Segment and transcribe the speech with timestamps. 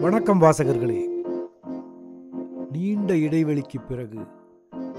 [0.00, 1.04] வணக்கம் வாசகர்களே.
[2.70, 4.26] நீண்ட இடைவெளிக்கு பிறகு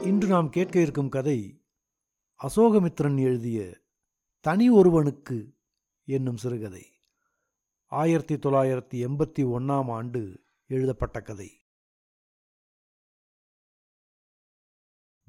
[0.04, 1.66] இன்று நாம் கேட்க இருக்கும் கதை
[2.44, 3.80] அசோகமித்ரன் எழுதிய
[4.40, 5.58] தனி ஒருவனுக்கு
[6.04, 6.86] என்னும் சிறுகதை.
[7.86, 11.68] ஆயிரத்தி தொள்ளாயிரத்தி எண்பத்தி ஒன்றாம் ஆண்டு எழுதப்பட்ட கதை.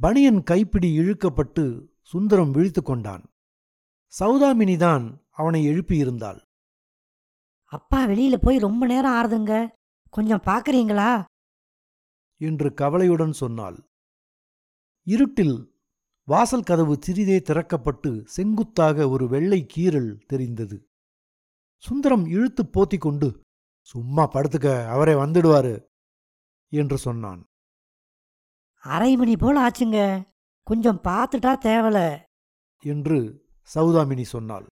[0.00, 3.24] பனியன் கைப்பிடி இழுக்கப்பட்டு சுந்தரம் விழித்து கொண்டான்.
[4.20, 6.46] சௌதாமினிதான் அவனை எழுப்பியிருந்தாள்.
[7.68, 9.68] அப்பா வெளியில போய் ரொம்ப நேரம் ஆறுதுங்க.
[10.10, 11.24] கொஞ்சம் பார்க்கறீங்களா
[12.40, 13.78] என்று கவலையுடன் சொன்னாள்.
[15.06, 15.56] இருட்டில்
[16.28, 20.86] வாசல் கதவு சிறிதே திறக்கப்பட்டு செங்குத்தாக ஒரு வெள்ளை கீறல் தெரிந்தது.
[21.82, 23.40] சுந்தரம் இழுத்து போத்திக் கொண்டு
[23.80, 25.74] சும்மா படுத்துக்க அவரே வந்துடுவாரு
[26.72, 27.44] என்று சொன்னான்.
[28.82, 30.26] அரை மணி போல ஆச்சுங்க.
[30.62, 31.98] கொஞ்சம் பார்த்துட்டா தேவல.
[32.82, 34.66] என்று சௌதாமினி சொன்னாள்.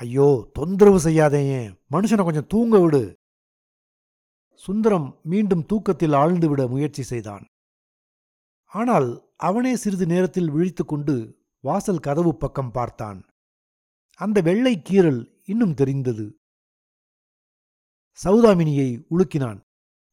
[0.00, 0.26] ஐயோ
[0.56, 1.60] தொந்தரவு செய்யாதேயே
[1.94, 3.02] மனுஷனை கொஞ்சம் தூங்க விடு.
[4.64, 7.44] சுந்தரம் மீண்டும் தூக்கத்தில் ஆழ்ந்துவிட முயற்சி செய்தான்.
[8.72, 9.08] ஆனால்
[9.48, 11.14] அவனே சிறிது நேரத்தில் விழித்துக்கொண்டு
[11.64, 13.18] வாசல் கதவு பக்கம் பார்த்தான்.
[14.20, 15.20] அந்த வெள்ளை கீறல்
[15.52, 16.26] இன்னும் தெரிந்தது.
[18.18, 19.58] சௌதாமினியை உலுக்கினான்.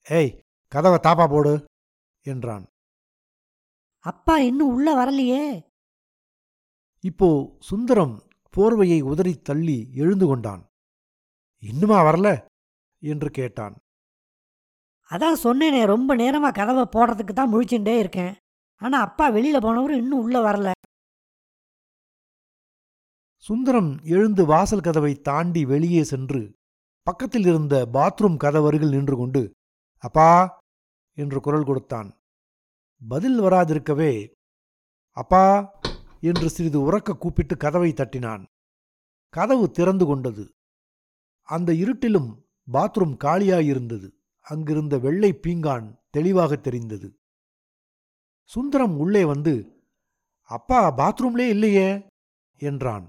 [0.08, 0.32] ஏய்
[0.72, 1.54] கதவை தாப்பா போடு
[2.26, 2.66] என்றான்.
[4.06, 5.46] அப்பா இன்னும் உள்ள வரலையே.
[7.04, 7.30] இப்போ
[7.70, 8.16] சுந்தரம்
[8.56, 10.66] போர்வையை உதறித் தள்ளி எழுந்து கொண்டான்.
[11.60, 12.46] இன்னுமா வரல?
[13.00, 13.76] என்று கேட்டான்.
[15.10, 18.36] அதான் சொன்னேனே ரொம்ப நேரமா கதவை போடுறதுக்கு தான் முழிச்சுட்டே இருக்கேன்.
[18.76, 20.72] ஆனா அப்பா வெளியில போனவர் இன்னும் உள்ள வரல.
[23.38, 26.54] சுந்தரம் எழுந்து வாசல் கதவை தாண்டி வெளியே சென்று
[27.02, 29.52] பக்கத்தில் இருந்த பாத்ரூம் கதவருகில் நின்று கொண்டு
[30.00, 30.58] அப்பா
[31.18, 32.14] என்று குரல் கொடுத்தான்.
[33.08, 34.32] பதில் வராதிருக்கவே
[35.12, 35.75] அப்பா
[36.26, 38.44] என்று சிறிது உறக்க கூப்பிட்டு கதவை தட்டினான்.
[39.30, 40.44] கதவு திறந்து கொண்டது.
[41.44, 42.30] அந்த இருட்டிலும்
[42.74, 44.08] பாத்ரூம் காலியாயிருந்தது.
[44.42, 47.08] அங்கிருந்த வெள்ளை பீங்கான் தெளிவாக தெரிந்தது.
[48.50, 49.54] சுந்தரம் உள்ளே வந்து
[50.50, 51.88] அப்பா பாத்ரூம்லே இல்லையே
[52.60, 53.06] என்றான்.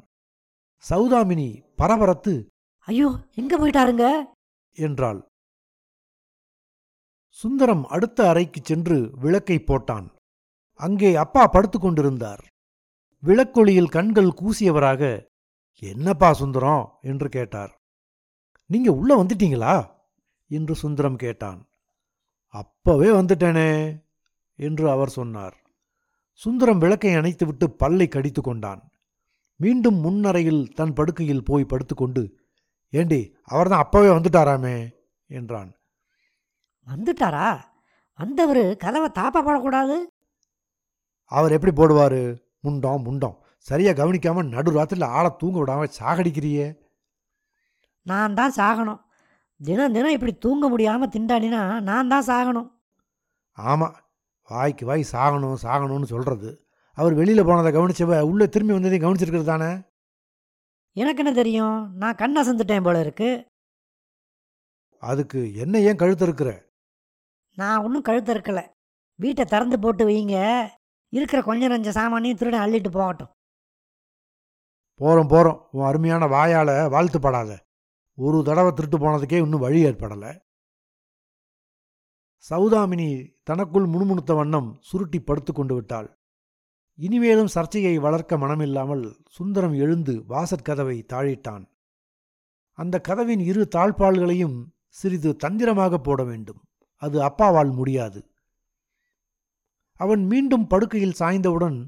[0.91, 2.35] சௌதாமினி பரபரத்து
[2.87, 4.05] ஐயோ எங்க போயிட்டாருங்க?
[4.77, 5.21] என்றாள்.
[7.29, 10.07] சுந்தரம் அடுத்த அறைக்குச் சென்று விளக்கை போட்டான்.
[10.81, 12.43] அங்கே அப்பா படுத்துக் கொண்டிருந்தார்.
[13.23, 15.27] விளக்கொளியில் கண்கள் கூசியவராக
[15.79, 16.99] என்னப்பா சுந்தரம்?
[17.01, 17.81] என்று கேட்டார்.
[18.67, 19.91] நீங்க உள்ள வந்துட்டீங்களா?
[20.49, 21.69] என்று சுந்தரம் கேட்டான்.
[22.47, 24.03] அப்பவே வந்துட்டேனே
[24.55, 25.57] என்று அவர் சொன்னார்.
[26.33, 28.91] சுந்தரம் விளக்கை அணைத்துவிட்டு பல்லை கடித்து கொண்டான்.
[29.57, 32.41] மீண்டும் முன்னறையில் தன் படுக்கையில் போய் படுத்துக்கொண்டு
[32.89, 34.91] ஏண்டி அவர்தான் அப்பவே வந்துட்டாராமே
[35.27, 35.75] என்றான்.
[36.87, 37.61] வந்துட்டாரா?
[38.17, 39.97] வந்தவர் கதவை தாப்பா போடக்கூடாது?
[41.25, 42.46] அவர் எப்படி போடுவாரு?
[42.67, 43.37] முண்டம் முண்டம்.
[43.67, 46.67] சரியா கவனிக்காம நடு ராத்திரில ஆளை தூங்க விடாம சாகடிக்கிறியே?
[48.07, 49.01] நான் தான் சாகணும்.
[49.61, 52.69] தினம் தினம் இப்படி தூங்க முடியாம திண்டாடினா நான் தான் சாகணும்.
[53.59, 53.89] ஆமா.
[54.51, 56.51] வாய்க்கு வாய் சாகணும் சாகணும்னு சொல்றது.
[56.99, 59.71] அவர் வெளியில போனதை கவனிச்சவ உள்ள திரும்பி வந்ததையும் கவனிச்சிருக்கிறது தானே?
[60.97, 61.79] எனக்கு என்ன தெரியும்?
[61.97, 63.31] நான் கண் அசந்துட்டேன் போல இருக்கு.
[65.03, 66.51] அதுக்கு என்ன ஏன் கழுத்து இருக்கிற
[67.59, 68.61] நான் ஒன்றும் கழுத்து இருக்கல
[69.19, 70.37] வீட்டை திறந்து போட்டு வைங்க.
[71.09, 73.29] இருக்கிற கொஞ்சம் நஞ்ச சாமானையும் திருடன் அள்ளிட்டு போகட்டும்.
[74.95, 77.57] போகிறோம் போகிறோம் உன் அருமையான வாயால் வாழ்த்துப்படாத.
[78.15, 80.39] ஒரு தடவை திருட்டு போனதுக்கே இன்னும் வழி ஏற்படலை.
[82.51, 86.19] சௌதாமினி தனக்குள் முணுமுணுத்த வண்ணம் சுருட்டி படுத்துக் கொண்டு விட்டாள்.
[86.95, 91.65] இனிமேலும் சர்ச்சையை வளர்க்க மனமில்லாமல் சுந்தரம் எழுந்து வாசற்கதவை தாழிட்டான்.
[92.73, 96.63] அந்த கதவின் இரு தாழ்பாள்களையும் சிறிது தந்திரமாக போட வேண்டும்.
[96.97, 98.31] அது அப்பாவால் முடியாது.
[100.03, 101.79] அவன் மீண்டும் படுக்கையில் சாய்ந்தவுடன்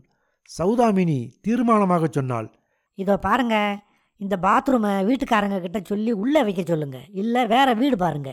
[0.59, 2.49] சௌதாமினி தீர்மானமாகச் சொன்னாள்.
[3.03, 3.57] இதோ பாருங்க
[4.21, 6.99] இந்த பாத்ரூமை வீட்டுக்காரங்க கிட்ட சொல்லி உள்ளே வைக்க சொல்லுங்க.
[7.23, 8.31] இல்லை வேற வீடு பாருங்க.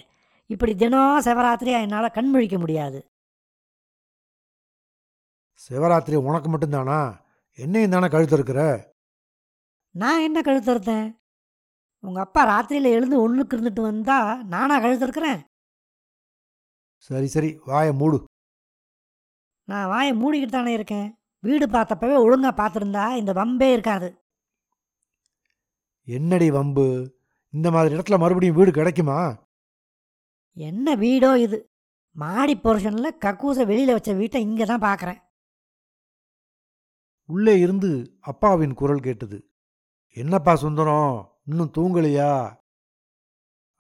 [0.54, 3.00] இப்படி தினம் சிவராத்திரியா என்னால் கண் முழிக்க முடியாது.
[5.66, 7.00] சிவராத்திரி உனக்கு மட்டும்தானா?
[7.60, 8.62] என்னையும் தானே கழுத்து இருக்கிற
[10.02, 11.08] நான் என்ன கழுத்தறுத்தேன்?
[12.04, 14.18] உங்கள் அப்பா ராத்திரியில் எழுந்து ஒன்றுக்கு இருந்துட்டு வந்தா
[14.54, 15.40] நானா கழுத்தறுக்கிறேன்?
[17.08, 18.18] சரி சரி வாயை மூடு.
[19.68, 21.08] நான் வாயை மூடிக்கிட்டு தானே இருக்கேன்.
[21.40, 24.10] வீடு பார்த்தப்பவே ஒழுங்காக பார்த்துருந்தா இந்த வம்பே இருக்காது.
[26.08, 27.18] என்னடி வம்பு?
[27.50, 29.20] இந்த மாதிரி இடத்துல மறுபடியும் வீடு கிடைக்குமா?
[30.58, 31.58] என்ன வீடோ இது?
[32.16, 35.20] மாடி போர்ஷனில் கக்கூசை வெளியில் வச்ச வீட்டை இங்கே தான் பார்க்குறேன்.
[37.30, 39.38] உள்ளே இருந்து அப்பாவின் குரல் கேட்டது.
[40.18, 41.40] என்னப்பா சுந்தரம்?
[41.46, 42.32] இன்னும் தூங்கலையா?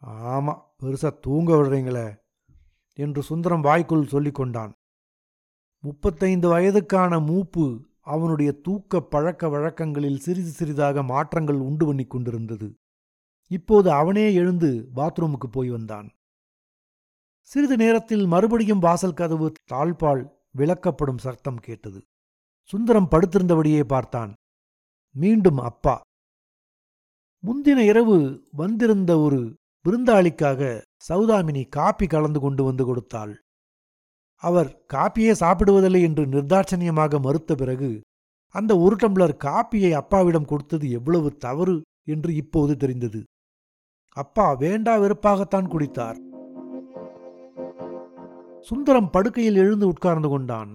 [0.01, 2.07] ஆமா பெருசா தூங்க விடுறீங்களே
[2.97, 4.73] என்று சுந்தரம் வாய்க்குள் சொல்லிக் கொண்டான்.
[5.85, 7.65] முப்பத்தைந்து வயதுக்கான மூப்பு
[8.01, 12.73] அவனுடைய தூக்க பழக்க வழக்கங்களில் சிறிது சிறிதாக மாற்றங்கள் உண்டு பண்ணிக் கொண்டிருந்தது.
[13.47, 16.07] இப்போது அவனே எழுந்து பாத்ரூமுக்கு போய் வந்தான்.
[17.41, 22.01] சிறிது நேரத்தில் மறுபடியும் வாசல் கதவு தாழ்பால் விளக்கப்படும் சத்தம் கேட்டது.
[22.63, 24.33] சுந்தரம் படுத்திருந்தபடியே பார்த்தான்.
[25.15, 26.01] மீண்டும் அப்பா.
[27.45, 28.17] முந்தின இரவு
[28.51, 29.55] வந்திருந்த ஒரு
[29.85, 33.33] விருந்தாளிக்காக சௌதாமினி காப்பி கலந்து கொண்டு வந்து கொடுத்தாள்.
[34.43, 37.89] அவர் காப்பியே சாப்பிடுவதில்லை என்று நிர்தாட்சணியமாக மறுத்த பிறகு
[38.55, 43.21] அந்த ஒரு டம்ளர் காப்பியை அப்பாவிடம் கொடுத்தது எவ்வளவு தவறு என்று இப்போது தெரிந்தது.
[44.17, 46.19] அப்பா வேண்டா வெறுப்பாகத்தான் குடித்தார்.
[48.59, 50.71] சுந்தரம் படுக்கையில் எழுந்து உட்கார்ந்து கொண்டான்.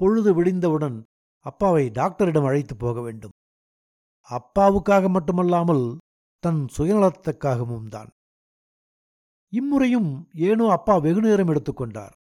[0.00, 0.96] பொழுது விடிந்தவுடன்
[1.46, 3.34] அப்பாவை டாக்டரிடம் அழைத்து போக வேண்டும்.
[4.30, 5.84] அப்பாவுக்காக மட்டுமல்லாமல்
[6.42, 8.10] தன் சுயநலத்துக்காகவும் தான்
[9.52, 10.10] இம்முறையும்
[10.48, 12.14] ஏனோ அப்பா வெகுநேரம் எடுத்துக்கொண்டார்.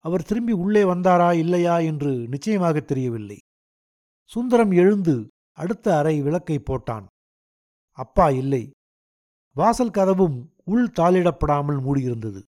[0.00, 3.38] அவர் திரும்பி உள்ளே வந்தாரா இல்லையா என்று நிச்சயமாக தெரியவில்லை.
[4.28, 7.06] சுந்தரம் எழுந்து அடுத்த அறை விளக்கை போட்டான்.
[7.90, 8.70] அப்பா இல்லை.
[9.54, 12.42] வாசல் கதவும் உள் தாளிடப்படாமல் மூடியிருந்தது.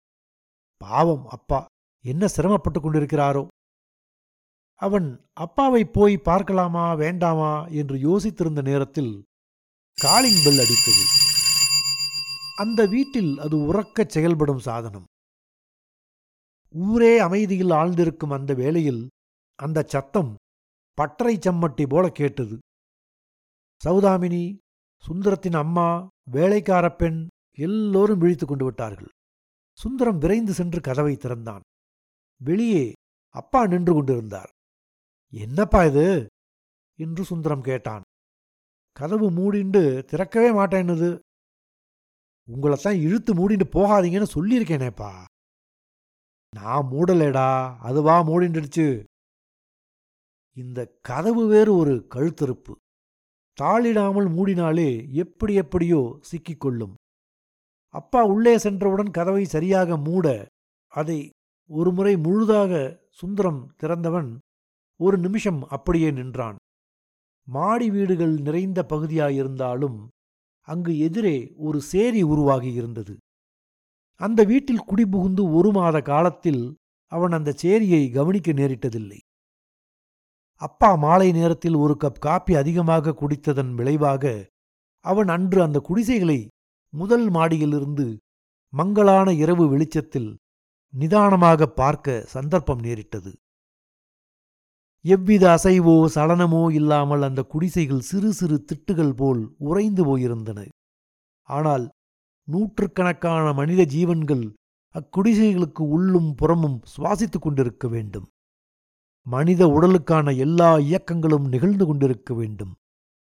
[0.77, 1.65] பாவம் அப்பா
[2.03, 3.47] என்ன சிரமப்பட்டுக் கொண்டிருக்கிறாரோ?
[4.75, 9.25] அவன் அப்பாவை போய் பார்க்கலாமா வேண்டாமா என்று யோசித்திருந்த நேரத்தில்
[9.93, 11.03] காலிங் பெல் அடித்தது.
[12.55, 15.05] அந்த வீட்டில் அது உறக்கச் செயல்படும் சாதனம்.
[16.75, 19.09] ஊரே அமைதியில் ஆழ்ந்திருக்கும் அந்த வேளையில்
[19.55, 20.35] அந்த சத்தம்
[20.93, 22.57] பட்டறை சம்மட்டி போல கேட்டது.
[23.85, 24.57] சௌதாமினி
[25.07, 27.27] சுந்தரத்தின் அம்மா வேலைக்கார பெண்
[27.57, 29.09] எல்லோரும் விழித்து கொண்டு விட்டார்கள்.
[29.77, 31.61] சுந்தரம் விரைந்து சென்று கதவை திறந்தான்.
[32.43, 32.93] வெளியே
[33.29, 34.51] அப்பா நின்று கொண்டிருந்தார்.
[35.31, 36.27] என்னப்பா இது?
[36.99, 38.01] என்று சுந்தரம் கேட்டான்.
[38.91, 41.19] கதவு மூடிண்டு திறக்கவே மாட்டேன்னுது.
[42.51, 45.23] உங்களைத்தான் இழுத்து மூடிண்டு போகாதீங்கன்னு சொல்லியிருக்கேனேப்பா.
[46.53, 47.49] நான் மூடலேடா
[47.79, 48.85] அதுவா மூடிண்டுடுச்சு
[50.57, 52.73] இந்த கதவு வேறு ஒரு கழுத்தறுப்பு.
[53.57, 56.93] தாளிடாமல் மூடினாலே எப்படி எப்படியோ சிக்கிக்கொள்ளும்.
[57.95, 60.25] அப்பா உள்ளே சென்றவுடன் கதவை சரியாக மூட
[60.91, 61.19] அதை
[61.69, 64.29] ஒருமுறை முழுதாக சுந்தரம் திறந்தவன்
[64.99, 66.57] ஒரு நிமிஷம் அப்படியே நின்றான்.
[67.47, 69.99] மாடி வீடுகள் நிறைந்த பகுதியாயிருந்தாலும்
[70.67, 73.13] அங்கு எதிரே ஒரு சேரி உருவாகி இருந்தது
[74.21, 76.63] அந்த வீட்டில் குடிபுகுந்து ஒரு மாத காலத்தில்
[77.11, 79.19] அவன் அந்த சேரியை கவனிக்க நேரிட்டதில்லை.
[80.61, 84.25] அப்பா மாலை நேரத்தில் ஒரு கப் காப்பி அதிகமாக குடித்ததன் விளைவாக
[85.05, 86.39] அவன் அன்று அந்த குடிசைகளை
[86.93, 88.05] முதல் மாடியிலிருந்து
[88.73, 90.29] மங்களான இரவு வெளிச்சத்தில்
[90.93, 93.31] நிதானமாக பார்க்க சந்தர்ப்பம் நேரிட்டது.
[95.05, 100.59] எவ்வித அசைவோ சலனமோ இல்லாமல் அந்த குடிசைகள் சிறு சிறு திட்டுகள் போல் உறைந்து போயிருந்தன.
[101.49, 101.85] ஆனால்
[102.43, 104.53] நூற்றுக்கணக்கான மனித ஜீவன்கள்
[104.95, 108.29] அக்குடிசைகளுக்கு உள்ளும் புறமும் சுவாசித்துக் கொண்டிருக்க வேண்டும்.
[109.23, 112.75] மனித உடலுக்கான எல்லா இயக்கங்களும் நிகழ்ந்து கொண்டிருக்க வேண்டும்.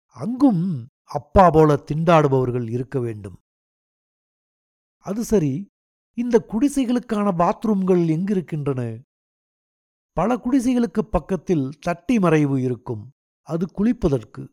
[0.07, 3.38] அங்கும் அப்பா போல திண்டாடுபவர்கள் இருக்க வேண்டும்.
[4.98, 5.68] அது சரி
[6.13, 9.01] இந்த குடிசைகளுக்கான பாத்ரூம்கள் எங்கிருக்கின்றன?
[10.12, 13.12] பல குடிசைகளுக்கு பக்கத்தில் தட்டி மறைவு இருக்கும்.
[13.42, 14.48] அது குளிப்பதற்கு.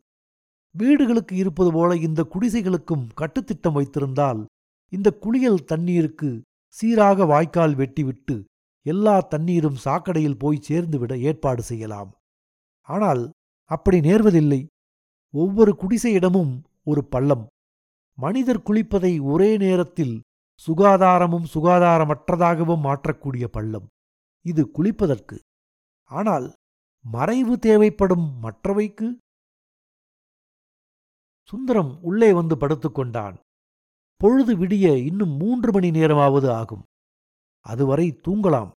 [0.77, 4.45] வீடுகளுக்கு இருப்பது போல இந்த குடிசைகளுக்கும் கட்டுத்திட்டம் வைத்திருந்தால்
[4.89, 8.43] இந்த குளியல் தண்ணீருக்கு சீராக வாய்க்கால் வெட்டிவிட்டு
[8.85, 12.11] எல்லா தண்ணீரும் சாக்கடையில் போய் சேர்ந்துவிட ஏற்பாடு செய்யலாம்.
[12.81, 13.31] ஆனால்
[13.63, 14.65] அப்படி நேர்வதில்லை.
[15.33, 16.53] ஒவ்வொரு குடிசையிடமும்
[16.83, 17.45] ஒரு பள்ளம்.
[18.17, 20.21] மனிதர் குளிப்பதை ஒரே நேரத்தில்
[20.67, 23.87] சுகாதாரமும் சுகாதாரமற்றதாகவும் மாற்றக்கூடிய பள்ளம்.
[24.45, 25.37] இது குளிப்பதற்கு.
[26.09, 26.53] ஆனால்
[27.05, 29.07] மறைவு தேவைப்படும் மற்றவைக்கு?
[31.47, 33.37] சுந்தரம் உள்ளே வந்து படுத்துக்கொண்டான்.
[34.15, 36.83] பொழுது விடிய இன்னும் மூன்று மணி நேரமாவது ஆகும்.
[37.59, 38.71] அதுவரை தூங்கலாம்.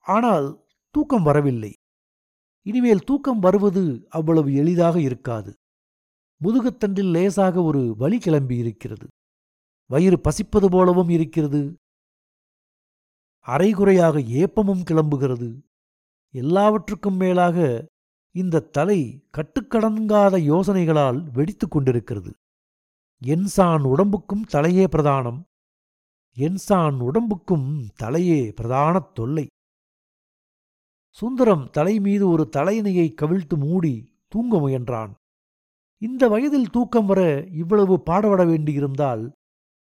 [0.00, 1.72] ஆனால் தூக்கம் வரவில்லை.
[2.62, 5.52] இனிமேல் தூக்கம் வருவது அவ்வளவு எளிதாக இருக்காது.
[6.44, 9.06] முதுகுத்தண்டில் லேசாக ஒரு வலி கிளம்பி இருக்கிறது.
[9.86, 11.76] வயிறு பசிப்பது போலவும் இருக்கிறது.
[13.38, 15.60] அரைகுறையாக ஏப்பமும் கிளம்புகிறது.
[16.34, 17.86] எல்லாவற்றுக்கும் மேலாக
[18.34, 22.32] இந்த தலை கட்டுக்கடங்காத யோசனைகளால் வெடித்துக் கொண்டிருக்கிறது.
[23.22, 25.42] என்சான் உடம்புக்கும் தலையே பிரதானம்.
[26.36, 29.46] என்சான் உடம்புக்கும் தலையே பிரதானத் தொல்லை.
[31.14, 35.14] சுந்தரம் தலை மீது ஒரு தலையணையை கவிழ்த்து மூடி தூங்க முயன்றான்.
[35.98, 39.32] இந்த வயதில் தூக்கம் வர இவ்வளவு பாடுபட வேண்டியிருந்தால்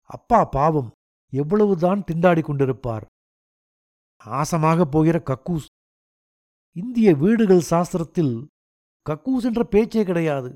[0.02, 0.92] அப்பா பாவம்
[1.32, 3.02] எவ்வளவுதான் திண்டாடி கொண்டிருப்பார்.
[4.24, 5.66] நாசமாகப் போகிற கக்கூஸ்
[6.76, 8.34] இந்திய வீடுகள் சாஸ்திரத்தில்
[9.06, 10.50] கக்கூஸ் என்ற பேச்சே கிடையாது.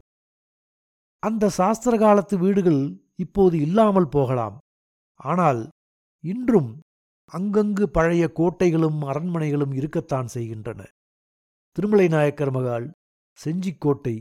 [1.23, 2.83] அந்த சாஸ்திர காலத்து வீடுகள்
[3.16, 4.56] இப்போது இல்லாமல் போகலாம்.
[5.21, 5.62] ஆனால்
[6.25, 6.71] இன்றும்
[7.33, 10.80] அங்கங்கு பழைய கோட்டைகளும் அரண்மனைகளும் இருக்கத்தான் செய்கின்றன.
[11.76, 12.87] திருமலை நாயக்கர் மகால்
[13.38, 14.16] செஞ்சிக்கோட்டை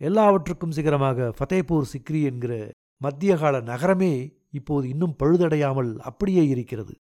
[0.00, 2.54] எல்லாவற்றுக்கும் சிகரமாக ஃபதேபூர் சிக்ரி என்கிற
[3.00, 4.12] மத்திய கால நகரமே
[4.50, 6.94] இப்போது இன்னும் பழுதடையாமல் அப்படியே இருக்கிறது.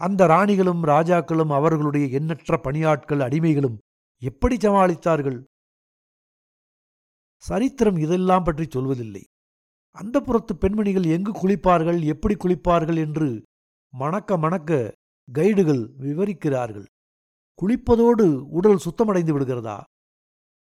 [0.00, 3.76] அந்த ராணிகளும் ராஜாக்களும் அவர்களுடைய எண்ணற்ற பணியாட்கள் அடிமைகளும்
[4.22, 5.38] எப்படி சமாளித்தார்கள்?
[7.36, 9.22] சரித்திரம் இதெல்லாம் பற்றி சொல்வதில்லை.
[9.96, 13.28] அந்த புறத்து பெண்மணிகள் எங்கு குளிப்பார்கள் எப்படி குளிப்பார்கள் என்று
[13.94, 14.94] மணக்க மணக்க
[15.32, 16.86] கைடுகள் விவரிக்கிறார்கள்.
[17.58, 19.76] குளிப்பதோடு உடல் சுத்தமடைந்து விடுகிறதா?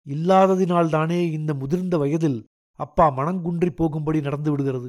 [0.06, 2.38] இல்லாததினால்தானே இந்த முதிர்ந்த வயதில்
[2.80, 4.88] அப்பா மனங்குன்றி போகும்படி நடந்து விடுகிறது.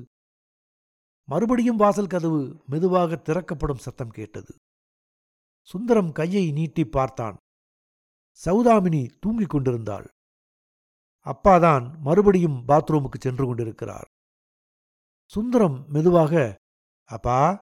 [1.29, 4.53] மறுபடியும் வாசல் கதவு மெதுவாக திறக்கப்படும் சத்தம் கேட்டது.
[5.61, 7.37] சுந்தரம் கையை நீட்டி பார்த்தான்.
[8.45, 10.07] சௌதாமினி தூங்கிக் கொண்டிருந்தாள்.
[11.25, 14.07] அப்பாதான் மறுபடியும் பாத்ரூமுக்கு சென்று கொண்டிருக்கிறார்.
[15.31, 16.33] சுந்தரம் மெதுவாக
[17.09, 17.57] அப்பா!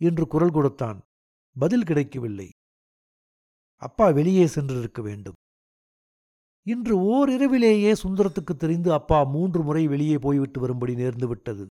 [0.00, 0.98] என்று குரல் கொடுத்தான்.
[1.56, 2.48] பதில் கிடைக்கவில்லை.
[3.82, 5.36] அப்பா வெளியே சென்றிருக்க வேண்டும்.
[6.66, 11.66] இன்று ஓரிரவிலேயே சுந்தரத்துக்கு தெரிந்து அப்பா மூன்று முறை வெளியே போய்விட்டு வரும்படி நேர்ந்து விட்டது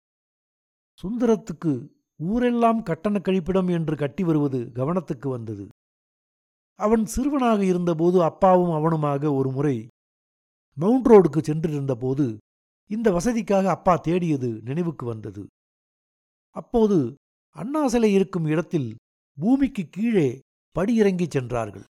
[1.03, 1.73] சுந்தரத்துக்கு
[2.21, 5.65] ஊரெல்லாம் கட்டண கழிப்பிடம் என்று கட்டி வருவது கவனத்துக்கு வந்தது.
[6.79, 9.77] அவன் சிறுவனாக இருந்தபோது அப்பாவும் அவனுமாக ஒரு முறை
[10.77, 12.27] மவுண்ட் ரோடுக்கு சென்றிருந்தபோது
[12.91, 15.43] இந்த வசதிக்காக அப்பா தேடியது நினைவுக்கு வந்தது.
[16.57, 16.99] அப்போது
[17.57, 18.89] அண்ணா சிலை இருக்கும் இடத்தில்
[19.39, 20.29] பூமிக்கு கீழே
[20.77, 21.87] படியிறங்கிச் சென்றார்கள்.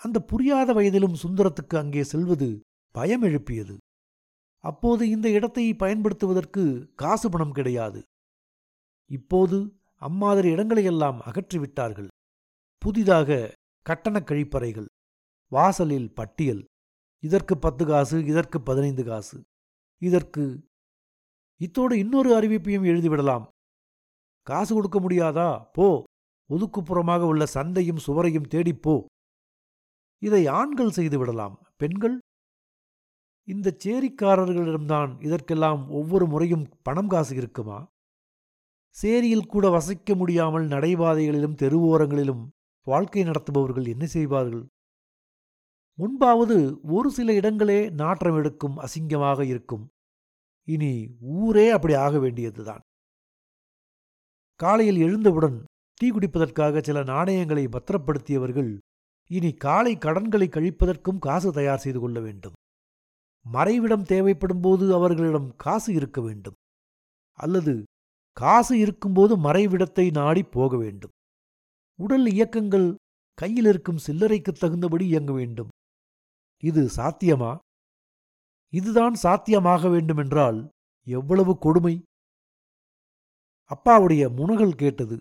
[0.00, 2.48] அந்த புரியாத வயதிலும் சுந்தரத்துக்கு அங்கே செல்வது
[2.94, 3.76] பயம் எழுப்பியது
[4.64, 6.62] அப்போது இந்த இடத்தை பயன்படுத்துவதற்கு
[6.94, 8.00] காசு பணம் கிடையாது.
[9.10, 12.08] இப்போது அம்மாதிரி இடங்களையெல்லாம் அகற்றிவிட்டார்கள்.
[12.78, 14.86] புதிதாக கட்டணக் கழிப்பறைகள்
[15.48, 16.64] வாசலில் பட்டியல்
[17.20, 19.42] இதற்கு பத்து காசு இதற்கு பதினைந்து காசு
[19.98, 20.68] இதற்கு
[21.60, 23.46] இத்தோடு இன்னொரு அறிவிப்பையும் எழுதிவிடலாம்.
[24.42, 25.64] காசு கொடுக்க முடியாதா?
[25.72, 26.04] போ
[26.50, 29.04] ஒதுக்குப்புறமாக உள்ள சந்தையும் சுவரையும் தேடிப்போ
[30.18, 32.18] இதை ஆண்கள் செய்து விடலாம் பெண்கள்?
[33.44, 37.86] இந்த சேரிக்காரர்களிடம்தான் இதற்கெல்லாம் ஒவ்வொரு முறையும் பணம் காசு இருக்குமா?
[38.94, 42.42] சேரியில் கூட வசிக்க முடியாமல் நடைபாதைகளிலும் தெருவோரங்களிலும்
[42.86, 44.64] வாழ்க்கை நடத்துபவர்கள் என்ன செய்வார்கள்?
[45.98, 49.84] முன்பாவது ஒரு சில இடங்களே நாற்றம் எடுக்கும் அசிங்கமாக இருக்கும்.
[50.68, 52.80] இனி ஊரே அப்படி ஆக வேண்டியதுதான்.
[54.60, 58.78] காலையில் எழுந்தவுடன் டீ குடிப்பதற்காக சில நாணயங்களை பத்திரப்படுத்தியவர்கள்
[59.30, 62.52] இனி காலை கடன்களை கழிப்பதற்கும் காசு தயார் செய்து கொள்ள வேண்டும்.
[63.46, 66.54] மறைவிடம் தேவைப்படும் போது அவர்களிடம் காசு இருக்க வேண்டும்.
[67.38, 67.74] அல்லது
[68.34, 71.10] காசு இருக்கும்போது மறைவிடத்தை நாடி போக வேண்டும்.
[72.00, 72.96] உடல் இயக்கங்கள்
[73.34, 75.68] கையில் இருக்கும் சில்லறைக்குத் தகுந்தபடி இயங்க வேண்டும்.
[76.62, 77.58] இது சாத்தியமா?
[78.68, 80.68] இதுதான் சாத்தியமாக வேண்டுமென்றால்
[81.06, 82.02] எவ்வளவு கொடுமை?
[83.64, 85.20] அப்பாவுடைய முனகல் கேட்டது.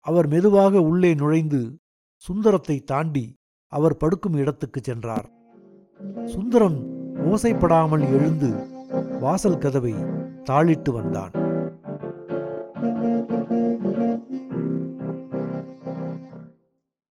[0.00, 1.76] அவர் மெதுவாக உள்ளே நுழைந்து
[2.20, 3.34] சுந்தரத்தை தாண்டி
[3.68, 5.30] அவர் படுக்கும் இடத்துக்கு சென்றார்.
[6.26, 6.84] சுந்தரம்
[7.16, 8.66] ஓசைப்படாமல் எழுந்து
[9.20, 9.92] வாசல் கதவை
[10.44, 11.45] தாளிட்டு வந்தான்.
[12.80, 13.15] Thank you.